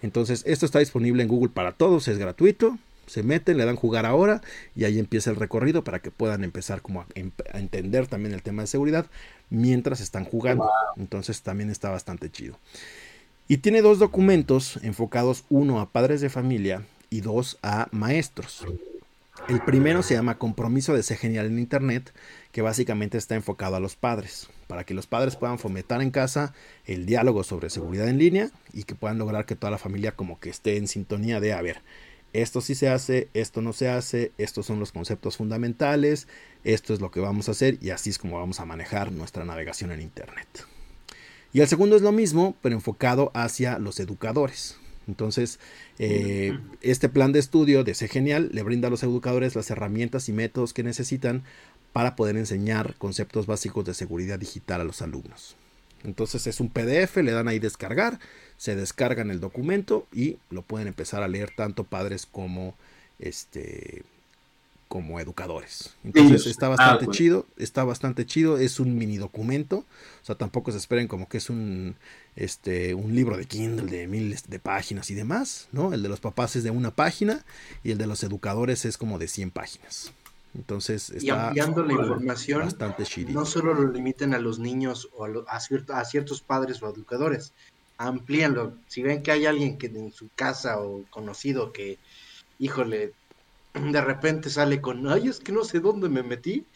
[0.00, 2.78] Entonces, esto está disponible en Google para todos, es gratuito.
[3.06, 4.42] Se meten, le dan jugar ahora
[4.76, 8.42] y ahí empieza el recorrido para que puedan empezar como a, em, entender también el
[8.42, 9.06] tema de seguridad
[9.48, 10.70] mientras están jugando.
[10.96, 12.58] Entonces también está bastante chido.
[13.48, 18.66] Y tiene dos documentos enfocados, uno a padres de familia y dos a maestros.
[19.46, 22.12] El primero se llama Compromiso de ser genial en Internet,
[22.52, 26.52] que básicamente está enfocado a los padres, para que los padres puedan fomentar en casa
[26.84, 30.38] el diálogo sobre seguridad en línea y que puedan lograr que toda la familia como
[30.38, 31.80] que esté en sintonía de, a ver,
[32.34, 36.28] esto sí se hace, esto no se hace, estos son los conceptos fundamentales,
[36.64, 39.46] esto es lo que vamos a hacer y así es como vamos a manejar nuestra
[39.46, 40.66] navegación en Internet.
[41.54, 44.76] Y el segundo es lo mismo, pero enfocado hacia los educadores.
[45.08, 45.58] Entonces,
[45.98, 50.28] eh, este plan de estudio de C Genial le brinda a los educadores las herramientas
[50.28, 51.42] y métodos que necesitan
[51.92, 55.56] para poder enseñar conceptos básicos de seguridad digital a los alumnos.
[56.04, 58.20] Entonces es un PDF, le dan ahí descargar,
[58.56, 62.76] se descargan el documento y lo pueden empezar a leer tanto padres como
[63.18, 64.04] este
[64.88, 65.94] como educadores.
[66.02, 70.72] Entonces está ah, bastante chido, está bastante chido, es un mini documento, o sea, tampoco
[70.72, 71.96] se esperen como que es un
[72.36, 75.92] este un libro de Kindle de miles de páginas y demás, ¿no?
[75.92, 77.44] El de los papás es de una página
[77.84, 80.12] y el de los educadores es como de 100 páginas.
[80.54, 85.26] Entonces está y ampliando la información, bastante no solo lo limiten a los niños o
[85.26, 87.52] a, a, ciertos padres o educadores,
[87.98, 88.72] amplíanlo.
[88.86, 91.98] Si ven que hay alguien que en su casa o conocido que,
[92.58, 93.12] híjole,
[93.78, 96.66] de repente sale con, ay, es que no sé dónde me metí,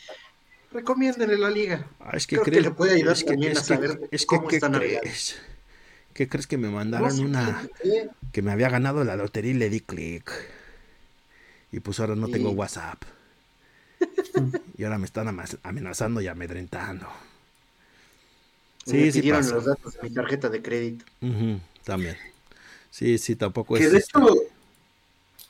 [0.73, 1.87] recomiéndenle la liga.
[2.01, 5.37] Ah, es que, Creo que le puede ayudar también a saber cómo están crees?
[6.15, 7.67] ¿Qué crees que me mandaron una
[8.33, 10.31] que me había ganado la lotería y le di clic?
[11.71, 13.03] Y pues ahora no tengo WhatsApp.
[14.77, 17.09] y ahora me están amenazando y amedrentando.
[18.85, 19.55] Sí, sí pasa.
[19.55, 21.05] los datos de mi tarjeta de crédito.
[21.85, 22.17] también.
[22.91, 23.85] Sí, sí, tampoco es.
[23.85, 24.19] Que de hecho,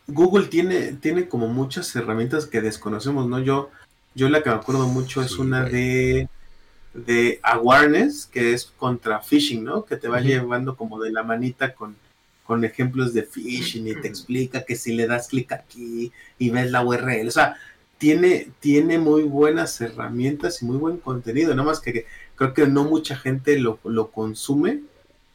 [0.07, 3.39] Google tiene, tiene como muchas herramientas que desconocemos, ¿no?
[3.41, 3.71] Yo,
[4.15, 6.29] yo la que me acuerdo mucho es una de,
[6.95, 9.85] de awareness, que es contra phishing, ¿no?
[9.85, 11.97] Que te va llevando como de la manita con,
[12.45, 16.71] con ejemplos de phishing y te explica que si le das clic aquí y ves
[16.71, 17.57] la URL, o sea,
[17.99, 22.85] tiene, tiene muy buenas herramientas y muy buen contenido, nada más que creo que no
[22.85, 24.81] mucha gente lo, lo consume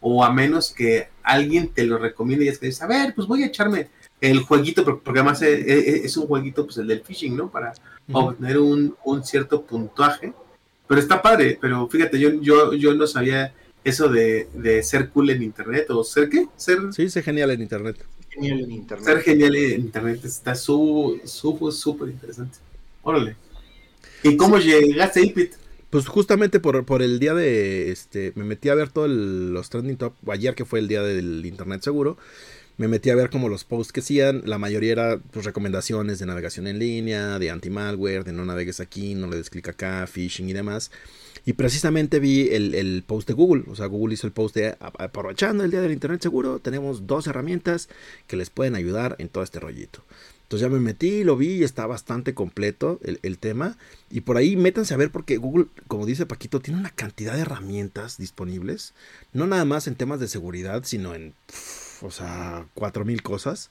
[0.02, 3.28] o a menos que alguien te lo recomiende y es que dice, a ver, pues
[3.28, 3.88] voy a echarme
[4.22, 7.52] el jueguito, porque además es, un jueguito, pues el del phishing, ¿no?
[7.52, 7.74] Para
[8.12, 10.34] obtener un, cierto puntuaje.
[10.88, 13.54] Pero está padre, pero fíjate, yo, yo, yo no sabía
[13.84, 16.48] eso de, ser cool en internet o ser qué?
[16.56, 16.80] Ser...
[16.94, 17.98] Sí, ser genial en internet.
[18.30, 19.06] Genial en internet.
[19.06, 22.58] Ser genial en internet está súper, súper interesante.
[23.04, 23.36] Órale.
[24.24, 25.58] ¿Y cómo llegaste ahí, Pete?
[25.90, 29.96] Pues justamente por, por el día de, este, me metí a ver todos los trending
[29.96, 32.18] top, ayer que fue el día del internet seguro,
[32.78, 36.28] me metí a ver como los posts que hacían, la mayoría era pues, recomendaciones de
[36.28, 40.48] navegación en línea, de anti-malware, de no navegues aquí, no le des clic acá, phishing
[40.48, 40.92] y demás.
[41.46, 44.76] Y precisamente vi el, el, post de Google, o sea, Google hizo el post de
[44.80, 47.90] aprovechando el día del Internet seguro, tenemos dos herramientas
[48.28, 50.04] que les pueden ayudar en todo este rollito.
[50.48, 53.78] Entonces ya me metí, lo vi y está bastante completo el, tema.
[54.10, 57.42] Y por ahí métanse a ver porque Google, como dice Paquito, tiene una cantidad de
[57.42, 58.94] herramientas disponibles.
[59.34, 61.34] No nada más en temas de seguridad, sino en,
[62.02, 63.70] o sea, cuatro mil cosas.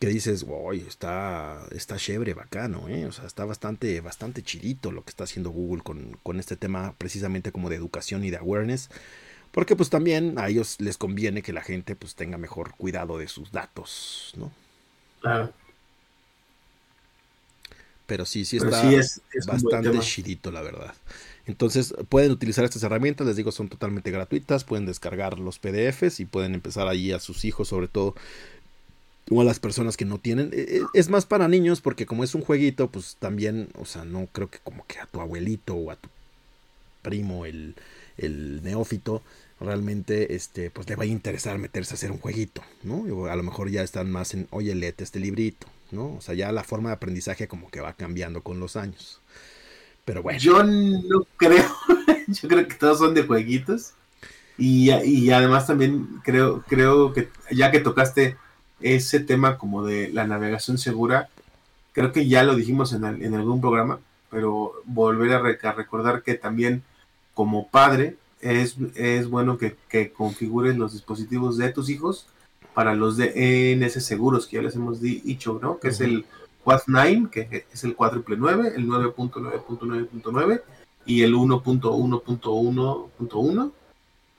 [0.00, 3.06] Que dices, wow, está, está chévere, bacano, ¿eh?
[3.06, 6.94] O sea, está bastante, bastante chidito lo que está haciendo Google con, con este tema
[6.98, 8.90] precisamente como de educación y de awareness.
[9.52, 13.28] Porque pues también a ellos les conviene que la gente pues tenga mejor cuidado de
[13.28, 14.52] sus datos, ¿no?
[15.20, 15.52] Claro.
[18.06, 18.82] Pero sí, sí está
[19.46, 20.94] bastante chidito, la verdad.
[21.46, 26.24] Entonces pueden utilizar estas herramientas, les digo, son totalmente gratuitas, pueden descargar los PDFs y
[26.24, 28.14] pueden empezar allí a sus hijos, sobre todo,
[29.30, 30.50] o a las personas que no tienen.
[30.52, 34.04] E, e, es más para niños porque como es un jueguito, pues también, o sea,
[34.04, 36.08] no creo que como que a tu abuelito o a tu
[37.02, 37.74] primo, el,
[38.16, 39.22] el neófito,
[39.60, 43.26] realmente este pues le va a interesar meterse a hacer un jueguito, ¿no?
[43.26, 46.14] a lo mejor ya están más en, oye, léete este librito, ¿no?
[46.14, 49.20] O sea, ya la forma de aprendizaje como que va cambiando con los años.
[50.04, 50.38] Pero bueno.
[50.38, 51.64] Yo no creo,
[52.26, 53.94] yo creo que todos son de jueguitos.
[54.56, 58.36] Y, y, además también creo, creo que ya que tocaste
[58.80, 61.28] ese tema como de la navegación segura,
[61.92, 63.98] creo que ya lo dijimos en, en algún programa,
[64.30, 66.84] pero volver a, a recordar que también
[67.34, 72.26] como padre es, es bueno que, que, configures los dispositivos de tus hijos
[72.74, 75.78] para los DNS seguros que ya les hemos dicho, ¿no?
[75.78, 76.26] Que es el
[76.64, 80.62] Quad 9, que es el 499, el 9.9.9.9
[81.04, 83.72] y el 1.1.1.1.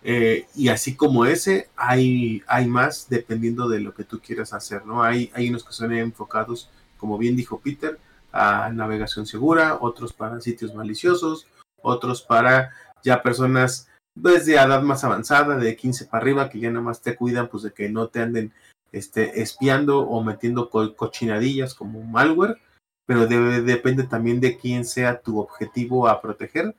[0.08, 4.86] Eh, y así como ese, hay, hay más dependiendo de lo que tú quieras hacer,
[4.86, 5.04] ¿no?
[5.04, 8.00] Hay, hay unos que son enfocados, como bien dijo Peter,
[8.32, 11.48] a navegación segura, otros para sitios maliciosos,
[11.82, 12.72] otros para
[13.04, 17.16] ya personas desde edad más avanzada, de 15 para arriba, que ya nada más te
[17.16, 18.54] cuidan pues de que no te anden
[18.96, 22.58] este, espiando o metiendo cochinadillas como malware,
[23.06, 26.74] pero depende también de quién sea tu objetivo a proteger.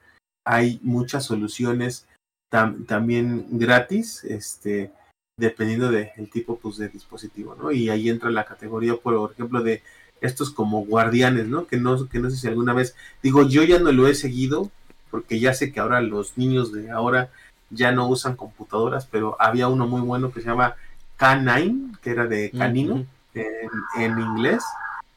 [0.47, 2.09] Hay muchas soluciones
[2.51, 4.91] también gratis, este,
[5.39, 7.71] dependiendo del tipo pues, de dispositivo, ¿no?
[7.71, 9.83] Y ahí entra la categoría, por ejemplo, de
[10.23, 11.67] estos como guardianes, ¿no?
[11.67, 14.71] Que no, que no sé si alguna vez, digo, yo ya no lo he seguido,
[15.11, 17.31] porque ya sé que ahora los niños de ahora
[17.69, 20.77] ya no usan computadoras, pero había uno muy bueno que se llama
[21.19, 24.65] K9, que era de canino en, inglés,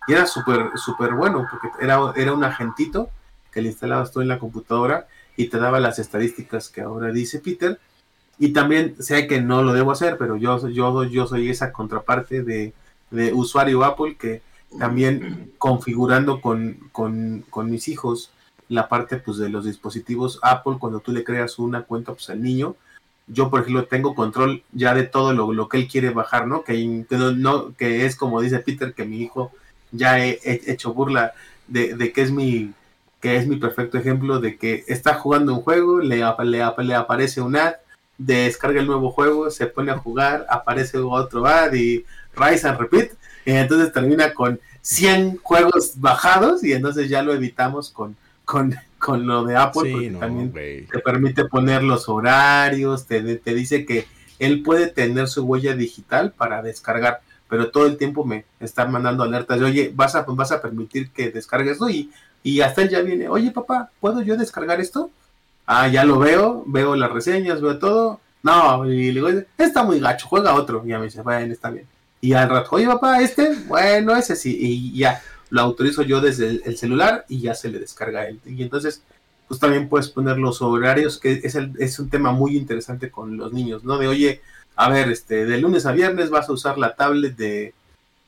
[0.08, 3.10] y era súper súper bueno, porque era, era un agentito
[3.52, 7.40] que le instalabas tú en la computadora y te daba las estadísticas que ahora dice
[7.40, 7.80] Peter.
[8.38, 12.44] Y también sé que no lo debo hacer, pero yo, yo, yo soy esa contraparte
[12.44, 12.74] de,
[13.12, 14.42] de usuario Apple que
[14.78, 18.32] también configurando con, con, con mis hijos
[18.68, 22.42] la parte pues de los dispositivos Apple cuando tú le creas una cuenta pues al
[22.42, 22.76] niño
[23.30, 26.64] yo por ejemplo tengo control ya de todo lo, lo que él quiere bajar no
[26.64, 29.52] que, no que es como dice Peter que mi hijo
[29.92, 31.34] ya he, hecho burla
[31.68, 32.74] de, de, que es mi
[33.22, 37.42] que es mi perfecto ejemplo de que está jugando un juego le, le, le aparece
[37.42, 37.76] un ad
[38.18, 43.12] descarga el nuevo juego se pone a jugar aparece otro ad y rise and repeat
[43.46, 48.16] y entonces termina con 100 juegos bajados y entonces ya lo evitamos con
[48.50, 53.86] con, con lo de Apple, porque también te permite poner los horarios, te, te dice
[53.86, 54.08] que
[54.38, 59.24] él puede tener su huella digital para descargar, pero todo el tiempo me están mandando
[59.24, 62.12] alertas de, oye, vas a, vas a permitir que descargues esto y,
[62.44, 65.10] y hasta él ya viene, oye papá, ¿puedo yo descargar esto?
[65.66, 68.20] Ah, ya lo veo, veo las reseñas, veo todo.
[68.42, 70.82] No, y le digo, está muy gacho, juega otro.
[70.84, 71.86] Y ya me dice, bueno, está bien.
[72.22, 74.58] Y al rato, oye papá, este, bueno, ese sí.
[74.60, 78.40] Y ya lo autorizo yo desde el, celular y ya se le descarga él.
[78.46, 79.04] Y entonces,
[79.48, 83.38] pues también puedes poner los horarios, que es, el, es un tema muy interesante con
[83.38, 83.98] los niños, ¿no?
[83.98, 84.42] De, oye,
[84.76, 87.74] a ver, este, de lunes a viernes vas a usar la tablet de,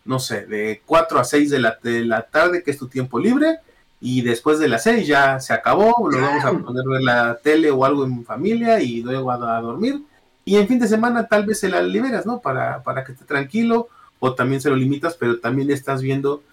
[0.05, 3.19] no sé, de 4 a 6 de la, de la tarde, que es tu tiempo
[3.19, 3.59] libre,
[3.99, 7.69] y después de las 6 ya se acabó, lo vamos a poner ver la tele
[7.69, 10.01] o algo en familia y luego a, a, dormir.
[10.43, 12.39] Y en fin de semana tal vez se la liberas, ¿no?
[12.39, 16.43] Para, para que esté tranquilo, o también se lo limitas, pero también estás viendo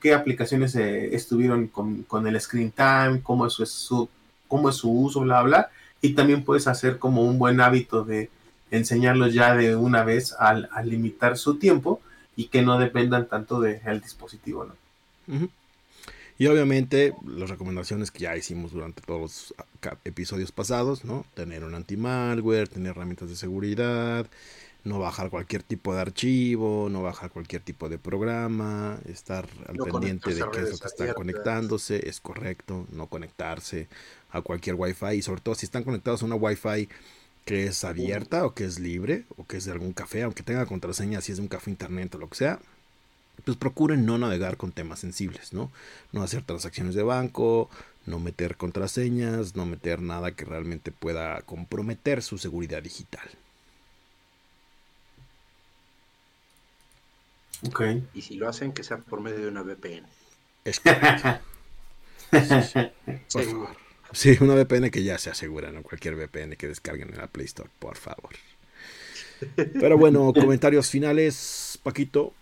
[0.00, 4.08] qué, aplicaciones eh, estuvieron con, el screen time, cómo es su,
[4.46, 5.70] cómo es su uso, bla, bla.
[6.00, 8.30] Y también puedes hacer como un buen hábito de
[8.70, 12.00] enseñarlos ya de una vez al, limitar su tiempo
[12.36, 15.48] y que no dependan tanto del dispositivo, ¿no?
[16.38, 19.54] Y obviamente las recomendaciones que ya hicimos durante todos los
[20.04, 21.26] episodios pasados, ¿no?
[21.34, 24.26] Tener un anti-malware, tener herramientas de seguridad,
[24.88, 30.34] no bajar cualquier tipo de archivo, no bajar cualquier tipo de programa, estar al pendiente
[30.34, 33.88] de qué es lo que está conectándose, es correcto, no conectarse
[34.30, 36.88] a cualquier wifi y sobre todo si están conectados a una wifi
[37.44, 40.66] que es abierta o que es libre o que es de algún café, aunque tenga
[40.66, 42.58] contraseña, si es de un café internet o lo que sea,
[43.44, 45.70] pues procuren no navegar con temas sensibles, ¿no?
[46.12, 47.70] No hacer transacciones de banco,
[48.06, 53.28] no meter contraseñas, no meter nada que realmente pueda comprometer su seguridad digital.
[58.14, 60.06] Y si lo hacen, que sea por medio de una VPN.
[60.64, 61.38] Es correcto.
[64.12, 65.82] sí, una VPN que ya se asegura, ¿no?
[65.82, 68.30] Cualquier VPN que descarguen en la Play Store, por favor.
[69.56, 72.32] Pero bueno, comentarios finales, Paquito.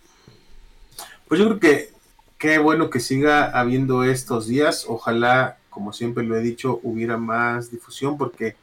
[1.28, 1.90] Pues yo creo que
[2.38, 4.84] qué bueno que siga habiendo estos días.
[4.86, 8.56] Ojalá, como siempre lo he dicho, hubiera más difusión porque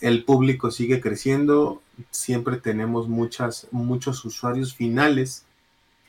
[0.00, 1.82] el público sigue creciendo.
[2.10, 5.44] Siempre tenemos muchas, muchos usuarios finales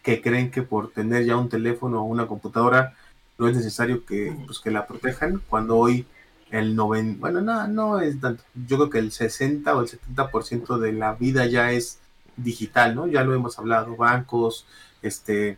[0.03, 2.95] que creen que por tener ya un teléfono o una computadora
[3.37, 6.05] no es necesario que, pues, que la protejan, cuando hoy
[6.51, 10.77] el 90, bueno, no, no es tanto, yo creo que el 60 o el 70%
[10.77, 11.99] de la vida ya es
[12.37, 13.07] digital, ¿no?
[13.07, 14.67] Ya lo hemos hablado, bancos,
[15.01, 15.57] este,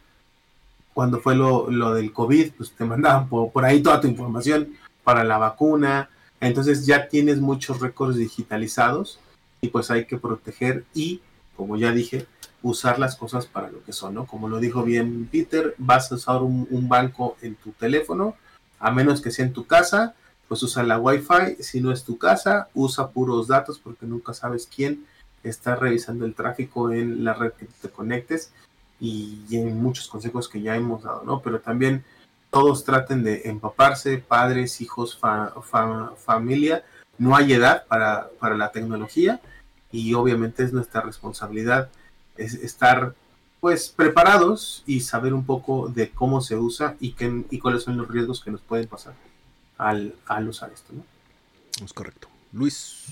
[0.94, 4.70] cuando fue lo, lo del COVID, pues te mandaban por, por ahí toda tu información
[5.04, 9.20] para la vacuna, entonces ya tienes muchos récords digitalizados
[9.60, 11.22] y pues hay que proteger y,
[11.58, 12.26] como ya dije,
[12.66, 14.26] usar las cosas para lo que son, ¿no?
[14.26, 18.36] Como lo dijo bien Peter, vas a usar un, banco en tu teléfono,
[18.80, 20.16] a menos que sea en tu casa,
[20.48, 24.68] pues usa la Wi-Fi, si no es tu casa, usa puros datos porque nunca sabes
[24.74, 25.06] quién
[25.44, 28.52] está revisando el tráfico en la red que te conectes
[29.00, 31.42] y, en muchos consejos que ya hemos dado, ¿no?
[31.42, 32.04] Pero también
[32.50, 35.20] todos traten de empaparse, padres, hijos,
[36.26, 36.84] familia,
[37.20, 39.40] no hay edad para, para la tecnología
[39.92, 41.92] y obviamente es nuestra responsabilidad
[42.38, 43.16] es estar
[43.60, 47.98] pues preparados y saber un poco de cómo se usa y, qué, y cuáles son
[47.98, 49.16] los riesgos que nos pueden pasar
[49.78, 50.14] al,
[50.48, 50.94] usar esto.
[50.94, 51.04] ¿no?
[51.84, 52.28] Es correcto.
[52.54, 53.06] Luis.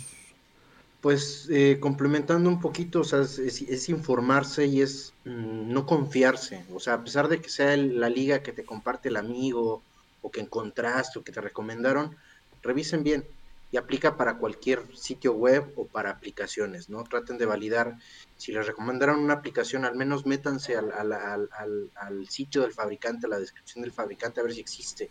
[1.02, 6.64] Pues eh, complementando un poquito, o sea, es, informarse y es mm, no confiarse.
[6.74, 9.82] O sea, a pesar de que sea la liga que te comparte el amigo
[10.22, 12.16] o que encontraste o que te recomendaron,
[12.62, 13.26] revisen bien
[13.74, 17.04] y aplica para cualquier sitio web o para aplicaciones, ¿no?
[17.04, 17.98] Traten de validar,
[18.38, 23.40] si les recomendaron una aplicación, al menos métanse al, al, sitio del fabricante, a la
[23.40, 25.10] descripción del fabricante, a ver si existe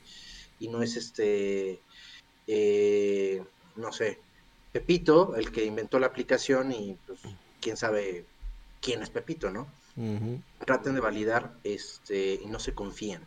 [0.61, 1.81] y no es este,
[2.47, 3.43] eh,
[3.75, 4.21] no sé,
[4.71, 7.19] Pepito, el que inventó la aplicación y pues
[7.61, 8.27] quién sabe
[8.81, 9.67] quién es Pepito, ¿no?
[10.65, 13.27] Traten de validar este, y no se confíen.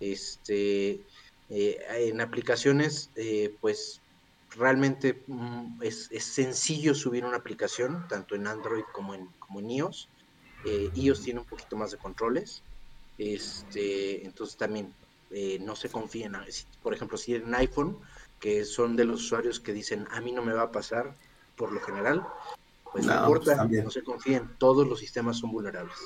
[0.00, 1.02] Este,
[1.50, 3.99] eh, en aplicaciones, eh, pues
[4.56, 10.08] realmente mm, es, sencillo subir una aplicación, tanto en Android como en, como en iOS.
[10.64, 12.62] Eh, iOS tiene un poquito más de controles.
[13.18, 14.92] Este, entonces también
[15.30, 16.32] eh, no se confíen.
[16.82, 17.98] Por ejemplo, si en iPhone,
[18.38, 21.14] que son de los usuarios que dicen a mí no me va a pasar
[21.56, 22.26] por lo general,
[22.90, 25.96] pues no, importa, pues, no se confíen, todos los sistemas son vulnerables.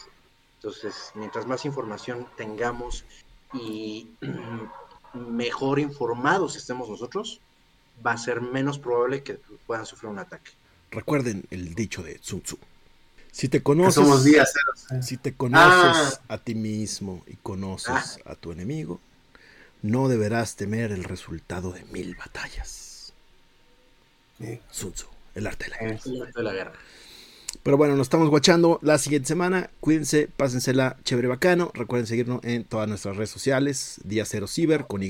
[0.57, 3.05] Entonces, mientras más información tengamos
[3.53, 4.11] y
[5.15, 7.41] mejor informados estemos nosotros,
[8.05, 10.53] va a ser menos probable que puedan sufrir un ataque.
[10.91, 12.59] Recuerden el dicho de Sun Tzu.
[13.33, 14.07] Si te conoces,
[15.03, 16.35] si te conoces ah.
[16.35, 18.33] a ti mismo y conoces ah.
[18.33, 19.01] a tu enemigo,
[19.83, 23.13] no deberás temer el resultado de mil batallas.
[24.71, 26.01] Sun Tzu, el arte de la guerra.
[26.05, 26.73] El arte de la guerra.
[27.63, 29.71] Pero bueno, nos estamos guachando la siguiente semana.
[29.81, 31.71] Cuídense, pásensela chévere bacano.
[31.75, 34.01] Recuerden seguirnos en todas nuestras redes sociales.
[34.05, 35.09] Día Cero Ciber con Y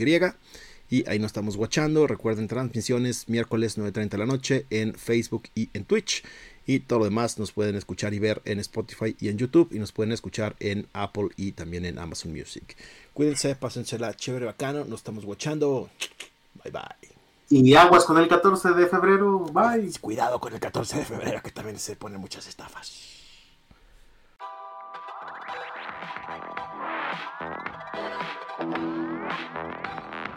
[0.90, 2.06] Y ahí nos estamos watchando.
[2.06, 6.22] Recuerden transmisiones miércoles 9.30 de la noche en Facebook y en Twitch.
[6.66, 9.68] Y todo lo demás nos pueden escuchar y ver en Spotify y en YouTube.
[9.72, 12.76] Y nos pueden escuchar en Apple y también en Amazon Music.
[13.12, 14.84] Cuídense, pásensela chévere, bacano.
[14.84, 15.90] Nos estamos watchando.
[16.62, 17.14] Bye bye.
[17.50, 19.40] Y aguas con el 14 de febrero.
[19.40, 19.90] Bye.
[20.00, 23.14] Cuidado con el 14 de febrero que también se ponen muchas estafas.